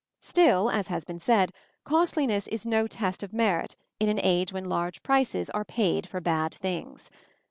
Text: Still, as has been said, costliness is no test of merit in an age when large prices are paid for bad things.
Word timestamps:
Still, 0.23 0.71
as 0.71 0.87
has 0.87 1.05
been 1.05 1.19
said, 1.19 1.51
costliness 1.83 2.47
is 2.47 2.65
no 2.65 2.87
test 2.87 3.21
of 3.21 3.33
merit 3.33 3.75
in 3.99 4.09
an 4.09 4.19
age 4.23 4.51
when 4.51 4.65
large 4.65 5.03
prices 5.03 5.51
are 5.51 5.63
paid 5.63 6.09
for 6.09 6.19
bad 6.19 6.55
things. 6.55 7.11